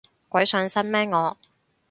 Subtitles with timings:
[0.29, 1.37] 鬼上身咩我